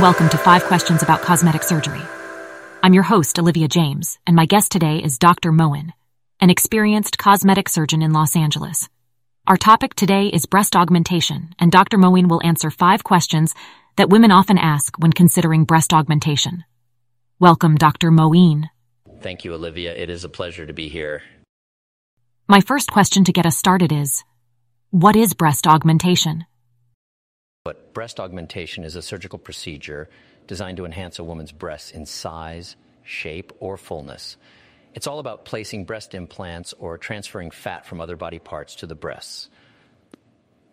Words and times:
and 0.00 0.04
welcome 0.04 0.30
to 0.30 0.38
5 0.38 0.64
Questions 0.64 1.02
About 1.02 1.20
Cosmetic 1.20 1.62
Surgery. 1.62 2.00
I'm 2.82 2.94
your 2.94 3.02
host, 3.02 3.38
Olivia 3.38 3.68
James, 3.68 4.18
and 4.26 4.34
my 4.34 4.46
guest 4.46 4.72
today 4.72 4.96
is 4.96 5.18
Dr. 5.18 5.52
Moein, 5.52 5.92
an 6.40 6.48
experienced 6.48 7.18
cosmetic 7.18 7.68
surgeon 7.68 8.00
in 8.00 8.14
Los 8.14 8.34
Angeles. 8.34 8.88
Our 9.46 9.58
topic 9.58 9.92
today 9.92 10.28
is 10.28 10.46
breast 10.46 10.74
augmentation, 10.74 11.50
and 11.58 11.70
Dr. 11.70 11.98
Moein 11.98 12.28
will 12.30 12.40
answer 12.42 12.70
5 12.70 13.04
questions 13.04 13.54
that 13.96 14.08
women 14.08 14.30
often 14.30 14.56
ask 14.56 14.98
when 14.98 15.12
considering 15.12 15.64
breast 15.64 15.92
augmentation. 15.92 16.64
Welcome, 17.38 17.74
Dr. 17.74 18.10
Moein. 18.10 18.70
Thank 19.20 19.44
you, 19.44 19.52
Olivia. 19.52 19.94
It 19.94 20.08
is 20.08 20.24
a 20.24 20.30
pleasure 20.30 20.64
to 20.64 20.72
be 20.72 20.88
here. 20.88 21.20
My 22.48 22.62
first 22.62 22.90
question 22.90 23.24
to 23.24 23.34
get 23.34 23.44
us 23.44 23.58
started 23.58 23.92
is, 23.92 24.24
what 24.88 25.14
is 25.14 25.34
breast 25.34 25.66
augmentation? 25.66 26.46
But 27.64 27.92
breast 27.92 28.18
augmentation 28.18 28.84
is 28.84 28.96
a 28.96 29.02
surgical 29.02 29.38
procedure 29.38 30.08
designed 30.46 30.78
to 30.78 30.86
enhance 30.86 31.18
a 31.18 31.24
woman's 31.24 31.52
breasts 31.52 31.90
in 31.90 32.06
size, 32.06 32.76
shape, 33.02 33.52
or 33.60 33.76
fullness. 33.76 34.36
It's 34.94 35.06
all 35.06 35.18
about 35.18 35.44
placing 35.44 35.84
breast 35.84 36.14
implants 36.14 36.72
or 36.78 36.96
transferring 36.96 37.50
fat 37.50 37.86
from 37.86 38.00
other 38.00 38.16
body 38.16 38.38
parts 38.38 38.76
to 38.76 38.86
the 38.86 38.94
breasts. 38.94 39.50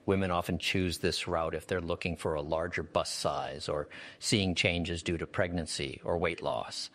Women 0.06 0.32
often 0.32 0.58
choose 0.58 1.00
this 1.00 1.28
route 1.28 1.54
if 1.54 1.68
they're 1.68 1.82
looking 1.82 2.16
for 2.16 2.36
a 2.36 2.42
larger 2.42 2.82
bust 2.82 3.20
size 3.20 3.68
or 3.68 3.90
seeing 4.20 4.56
changes 4.56 5.04
due 5.04 5.18
to 5.18 5.28
pregnancy 5.28 6.00
or 6.06 6.18
weight 6.18 6.42
loss. 6.42 6.90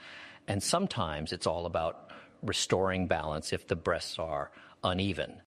And 0.49 0.63
sometimes 0.63 1.33
it's 1.33 1.47
all 1.47 1.67
about 1.67 2.11
restoring 2.43 3.07
balance 3.07 3.53
if 3.53 3.69
the 3.69 3.77
breasts 3.77 4.19
are 4.19 4.51
uneven. 4.83 5.43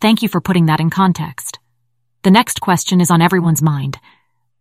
Thank 0.00 0.22
you 0.22 0.28
for 0.28 0.40
putting 0.40 0.66
that 0.66 0.80
in 0.80 0.90
context. 0.90 1.57
The 2.28 2.32
next 2.32 2.60
question 2.60 3.00
is 3.00 3.10
on 3.10 3.22
everyone's 3.22 3.62
mind. 3.62 3.96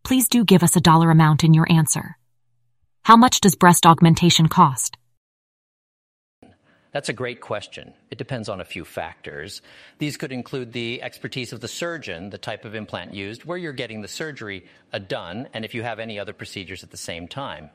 Please 0.02 0.30
do 0.30 0.46
give 0.46 0.64
us 0.64 0.78
a 0.78 0.80
dollar 0.80 1.12
amount 1.12 1.44
in 1.44 1.54
your 1.54 1.70
answer. 1.70 2.18
How 3.04 3.18
much 3.18 3.42
does 3.42 3.56
breast 3.56 3.86
augmentation 3.86 4.48
cost? 4.48 4.96
That's 6.94 7.10
a 7.10 7.14
great 7.14 7.42
question. 7.42 7.94
It 8.10 8.18
depends 8.18 8.48
on 8.48 8.62
a 8.62 8.64
few 8.64 8.86
factors. 8.86 9.62
These 9.98 10.16
could 10.16 10.32
include 10.32 10.72
the 10.72 11.02
expertise 11.02 11.52
of 11.52 11.60
the 11.60 11.68
surgeon, 11.68 12.30
the 12.30 12.38
type 12.38 12.64
of 12.64 12.74
implant 12.74 13.14
used, 13.14 13.44
where 13.44 13.58
you're 13.58 13.74
getting 13.74 14.02
the 14.02 14.08
surgery 14.08 14.66
uh, 14.94 15.00
done, 15.00 15.50
and 15.54 15.66
if 15.66 15.76
you 15.76 15.84
have 15.84 16.00
any 16.00 16.18
other 16.18 16.32
procedures 16.32 16.86
at 16.86 16.92
the 16.92 16.96
same 16.96 17.28
time. 17.28 17.70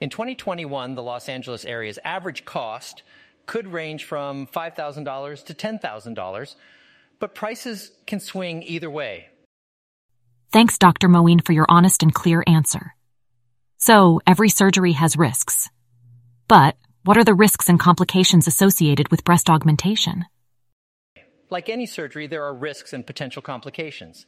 In 0.00 0.08
2021, 0.08 0.94
the 0.94 1.02
Los 1.02 1.28
Angeles 1.28 1.66
area's 1.66 1.98
average 2.02 2.46
cost 2.46 3.02
could 3.44 3.66
range 3.70 4.04
from 4.04 4.46
$5,000 4.46 5.44
to 5.44 5.52
$10,000 5.52 6.54
but 7.18 7.34
prices 7.34 7.90
can 8.06 8.20
swing 8.20 8.62
either 8.64 8.90
way. 8.90 9.28
Thanks, 10.54 10.78
Dr. 10.78 11.08
Moein, 11.08 11.44
for 11.44 11.50
your 11.50 11.66
honest 11.68 12.04
and 12.04 12.14
clear 12.14 12.44
answer. 12.46 12.94
So, 13.76 14.20
every 14.24 14.48
surgery 14.48 14.92
has 14.92 15.16
risks. 15.16 15.68
But, 16.46 16.76
what 17.02 17.16
are 17.16 17.24
the 17.24 17.34
risks 17.34 17.68
and 17.68 17.80
complications 17.80 18.46
associated 18.46 19.08
with 19.08 19.24
breast 19.24 19.50
augmentation? 19.50 20.26
Like 21.50 21.68
any 21.68 21.86
surgery, 21.86 22.28
there 22.28 22.44
are 22.44 22.54
risks 22.54 22.92
and 22.92 23.04
potential 23.04 23.42
complications. 23.42 24.26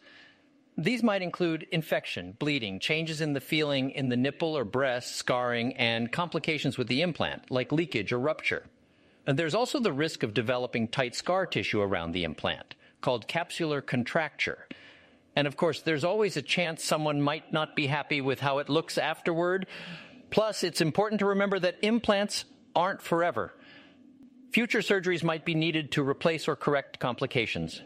These 0.76 1.04
might 1.04 1.22
include 1.22 1.68
infection, 1.70 2.34
bleeding, 2.40 2.80
changes 2.80 3.20
in 3.20 3.32
the 3.34 3.40
feeling 3.40 3.92
in 3.92 4.08
the 4.08 4.16
nipple 4.16 4.58
or 4.58 4.64
breast, 4.64 5.14
scarring, 5.14 5.74
and 5.76 6.10
complications 6.10 6.76
with 6.76 6.88
the 6.88 7.02
implant, 7.02 7.52
like 7.52 7.70
leakage 7.70 8.12
or 8.12 8.18
rupture. 8.18 8.64
And 9.28 9.38
there's 9.38 9.54
also 9.54 9.78
the 9.78 9.92
risk 9.92 10.24
of 10.24 10.34
developing 10.34 10.88
tight 10.88 11.14
scar 11.14 11.46
tissue 11.46 11.80
around 11.80 12.10
the 12.10 12.24
implant, 12.24 12.74
called 13.00 13.28
capsular 13.28 13.80
contracture. 13.80 14.66
And 15.36 15.46
of 15.46 15.56
course, 15.56 15.82
there's 15.82 16.04
always 16.04 16.36
a 16.36 16.42
chance 16.42 16.82
someone 16.82 17.20
might 17.20 17.52
not 17.52 17.76
be 17.76 17.86
happy 17.86 18.20
with 18.20 18.40
how 18.40 18.58
it 18.58 18.68
looks 18.68 18.98
afterward. 18.98 19.66
Plus, 20.30 20.64
it's 20.64 20.80
important 20.80 21.20
to 21.20 21.26
remember 21.26 21.58
that 21.58 21.76
implants 21.82 22.44
aren't 22.74 23.02
forever. 23.02 23.52
Future 24.52 24.80
surgeries 24.80 25.22
might 25.22 25.44
be 25.44 25.54
needed 25.54 25.92
to 25.92 26.02
replace 26.02 26.48
or 26.48 26.56
correct 26.56 26.98
complications. 26.98 27.80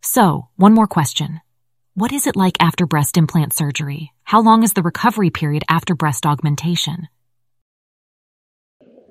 So, 0.00 0.48
one 0.56 0.72
more 0.72 0.86
question. 0.86 1.40
What 1.94 2.12
is 2.12 2.26
it 2.28 2.36
like 2.36 2.56
after 2.60 2.86
breast 2.86 3.16
implant 3.16 3.52
surgery? 3.52 4.12
How 4.22 4.40
long 4.40 4.62
is 4.62 4.72
the 4.72 4.82
recovery 4.82 5.30
period 5.30 5.64
after 5.68 5.96
breast 5.96 6.24
augmentation? 6.24 7.08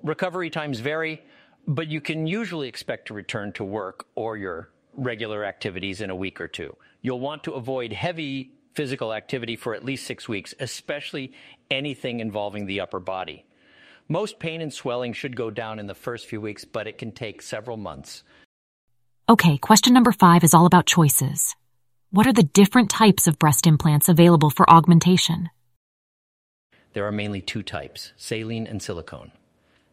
recovery 0.08 0.50
times 0.50 0.80
vary, 0.80 1.22
but 1.68 1.88
you 1.88 2.02
can 2.02 2.28
usually 2.28 2.68
expect 2.68 3.08
to 3.08 3.14
return 3.14 3.52
to 3.54 3.64
work 3.64 4.06
or 4.16 4.38
your 4.38 4.70
regular 4.98 5.46
activities 5.46 6.02
in 6.02 6.10
a 6.10 6.16
week 6.16 6.42
or 6.42 6.48
two. 6.48 6.76
You'll 7.02 7.20
want 7.20 7.44
to 7.46 7.54
avoid 7.54 7.94
heavy 7.94 8.52
physical 8.74 9.14
activity 9.14 9.56
for 9.56 9.74
at 9.74 9.86
least 9.86 10.06
six 10.06 10.28
weeks, 10.28 10.54
especially 10.60 11.34
anything 11.72 12.20
involving 12.20 12.66
the 12.66 12.82
upper 12.82 13.00
body. 13.00 13.46
Most 14.10 14.40
pain 14.40 14.62
and 14.62 14.74
swelling 14.74 15.14
should 15.14 15.36
go 15.36 15.50
down 15.50 15.80
in 15.80 15.88
the 15.88 15.96
first 15.96 16.28
few 16.28 16.40
weeks, 16.42 16.66
but 16.66 16.88
it 16.88 16.98
can 16.98 17.12
take 17.12 17.42
several 17.42 17.78
months. 17.78 18.24
Okay, 19.30 19.58
question 19.58 19.94
number 19.94 20.12
five 20.12 20.44
is 20.44 20.54
all 20.54 20.66
about 20.66 20.86
choices. 20.86 21.56
What 22.12 22.28
are 22.28 22.34
the 22.34 22.44
different 22.44 22.90
types 22.90 23.28
of 23.28 23.38
breast 23.38 23.68
implants 23.68 24.08
available 24.08 24.50
for 24.50 24.70
augmentation? 24.70 25.50
There 26.94 27.06
are 27.06 27.12
mainly 27.12 27.42
two 27.42 27.64
types 27.64 28.14
saline 28.16 28.66
and 28.66 28.82
silicone. 28.82 29.32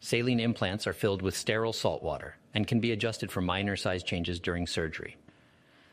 Saline 0.05 0.39
implants 0.39 0.87
are 0.87 0.93
filled 0.93 1.23
with 1.23 1.35
sterile 1.35 1.73
salt 1.73 2.03
water 2.03 2.37
and 2.53 2.67
can 2.67 2.79
be 2.79 2.93
adjusted 2.93 3.33
for 3.33 3.41
minor 3.41 3.75
size 3.75 4.03
changes 4.03 4.39
during 4.39 4.67
surgery. 4.67 5.17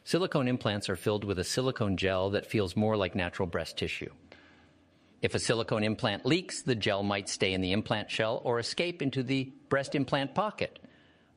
Silicone 0.03 0.49
implants 0.49 0.89
are 0.89 0.97
filled 0.97 1.23
with 1.23 1.39
a 1.39 1.45
silicone 1.45 1.95
gel 1.95 2.29
that 2.31 2.45
feels 2.45 2.75
more 2.75 2.97
like 2.97 3.16
natural 3.16 3.47
breast 3.47 3.77
tissue. 3.77 4.11
If 5.22 5.33
a 5.33 5.39
silicone 5.39 5.85
implant 5.85 6.25
leaks, 6.25 6.61
the 6.61 6.75
gel 6.75 7.03
might 7.03 7.29
stay 7.29 7.53
in 7.53 7.61
the 7.61 7.72
implant 7.72 8.11
shell 8.11 8.41
or 8.44 8.59
escape 8.59 9.01
into 9.01 9.23
the 9.23 9.53
breast 9.69 9.95
implant 9.95 10.35
pocket. 10.35 10.79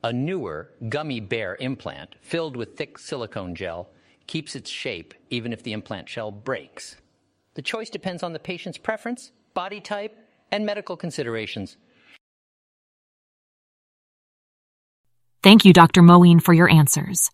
A 0.03 0.11
newer, 0.11 0.71
gummy 0.89 1.21
bear 1.21 1.55
implant 1.61 2.15
filled 2.19 2.57
with 2.57 2.75
thick 2.75 2.97
silicone 2.97 3.55
gel 3.55 3.87
keeps 4.27 4.53
its 4.53 4.69
shape 4.69 5.13
even 5.29 5.53
if 5.53 5.63
the 5.63 5.71
implant 5.71 6.09
shell 6.09 6.29
breaks. 6.29 6.97
The 7.53 7.61
choice 7.61 7.89
depends 7.89 8.21
on 8.21 8.33
the 8.33 8.37
patient's 8.39 8.77
preference, 8.77 9.31
body 9.53 9.79
type, 9.79 10.19
and 10.51 10.65
medical 10.65 10.97
considerations. 10.97 11.77
Thank 15.45 15.63
you, 15.63 15.73
Dr. 15.73 16.01
Moein, 16.01 16.41
for 16.41 16.55
your 16.55 16.67
answers. 16.67 17.29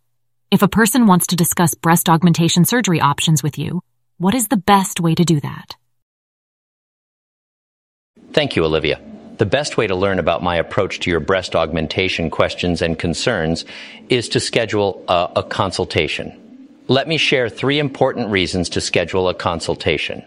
If 0.52 0.64
a 0.64 0.68
person 0.68 1.08
wants 1.08 1.28
to 1.28 1.38
discuss 1.38 1.76
breast 1.76 2.10
augmentation 2.10 2.66
surgery 2.66 3.00
options 3.00 3.42
with 3.42 3.58
you, 3.58 3.84
what 4.18 4.36
is 4.36 4.50
the 4.50 4.58
best 4.58 5.00
way 5.00 5.16
to 5.16 5.24
do 5.24 5.40
that? 5.40 5.78
Thank 8.34 8.58
you, 8.58 8.66
Olivia. 8.66 9.00
The 9.38 9.46
best 9.46 9.78
way 9.78 9.88
to 9.88 9.96
learn 9.96 10.20
about 10.20 10.44
my 10.44 10.58
approach 10.58 11.00
to 11.00 11.10
your 11.10 11.22
breast 11.22 11.56
augmentation 11.56 12.30
questions 12.30 12.82
and 12.82 13.00
concerns 13.00 13.64
is 14.10 14.28
to 14.28 14.42
schedule 14.42 15.06
a, 15.08 15.30
a, 15.38 15.44
consultation. 15.44 16.68
Let 16.90 17.08
me 17.08 17.16
share 17.16 17.48
three 17.48 17.80
important 17.80 18.28
reasons 18.28 18.68
to 18.72 18.82
schedule 18.82 19.30
a 19.30 19.34
consultation. 19.34 20.26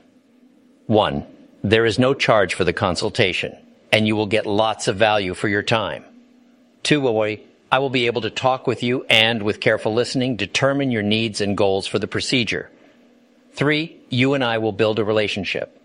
One, 0.86 1.26
there 1.62 1.84
is 1.84 1.98
no 1.98 2.14
charge 2.14 2.54
for 2.54 2.64
the 2.64 2.72
consultation, 2.72 3.54
and 3.92 4.06
you 4.06 4.16
will 4.16 4.24
get 4.24 4.46
lots 4.46 4.88
of 4.88 4.96
value 4.96 5.34
for 5.34 5.48
your 5.48 5.62
time. 5.62 6.06
Two, 6.82 7.02
I 7.70 7.78
will 7.78 7.90
be 7.90 8.06
able 8.06 8.22
to 8.22 8.30
talk 8.30 8.66
with 8.66 8.82
you 8.82 9.04
and, 9.10 9.42
with 9.42 9.60
careful 9.60 9.92
listening, 9.94 10.36
determine 10.36 10.90
your 10.90 11.02
needs 11.02 11.40
and 11.40 11.56
goals 11.56 11.86
for 11.86 11.98
the 11.98 12.06
procedure. 12.06 12.70
Three, 13.52 13.96
you 14.08 14.34
and 14.34 14.44
I 14.44 14.58
will 14.58 14.72
build 14.72 14.98
a 14.98 15.04
relationship. 15.04 15.80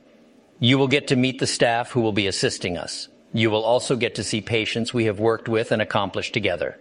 You 0.60 0.78
will 0.78 0.88
get 0.88 1.08
to 1.08 1.16
meet 1.16 1.40
the 1.40 1.48
staff 1.48 1.92
who 1.92 2.02
will 2.02 2.12
be 2.12 2.28
assisting 2.28 2.78
us. 2.78 3.08
You 3.34 3.50
will 3.50 3.64
also 3.64 3.96
get 3.96 4.16
to 4.16 4.24
see 4.24 4.42
patients 4.42 4.94
we 4.94 5.06
have 5.06 5.20
worked 5.20 5.48
with 5.48 5.72
and 5.72 5.82
accomplished 5.82 6.34
together. 6.34 6.78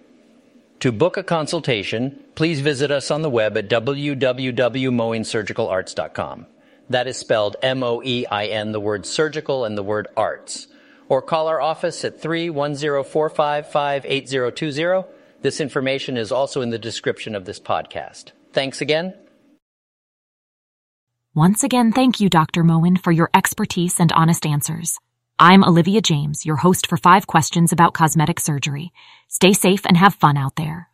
To 0.81 0.93
book 0.93 1.17
a 1.17 1.23
consultation, 1.23 2.19
please 2.35 2.61
visit 2.61 2.91
us 2.91 3.11
on 3.11 3.23
the 3.23 3.31
web 3.31 3.57
at 3.57 3.69
www.moeinsurgicalarts.com. 3.69 6.47
That 6.91 7.07
is 7.07 7.17
spelled 7.17 7.57
M-O-E-I-N, 7.63 8.73
the 8.73 8.81
word 8.81 9.05
surgical 9.05 9.65
and 9.65 9.77
the 9.77 9.83
word 9.83 10.09
arts 10.17 10.69
or 11.09 11.23
call 11.23 11.49
our 11.49 11.61
office 11.61 12.05
at 12.05 12.23
310-455-8020. 12.23 15.07
This 15.41 15.61
information 15.61 16.17
is 16.17 16.33
also 16.33 16.61
in 16.61 16.71
the 16.71 16.79
description 16.79 17.35
of 17.35 17.45
this 17.45 17.61
podcast. 17.61 18.33
Thanks 18.53 18.81
again. 18.81 19.15
Once 21.35 21.63
again, 21.63 21.93
thank 21.93 22.21
you, 22.21 22.29
Dr. 22.29 22.65
Moein, 22.65 23.01
for 23.01 23.13
your 23.13 23.31
expertise 23.33 24.01
and 24.01 24.11
honest 24.13 24.45
answers. 24.45 24.99
I'm 25.39 25.63
Olivia 25.63 26.01
James, 26.01 26.45
your 26.45 26.57
host 26.57 26.89
for 26.89 26.97
five 26.97 27.29
questions 27.29 27.73
about 27.73 27.95
cosmetic 27.95 28.41
surgery. 28.41 28.93
Stay 29.29 29.53
safe 29.53 29.87
and 29.87 29.97
have 29.97 30.15
fun 30.15 30.37
out 30.37 30.57
there. 30.57 30.89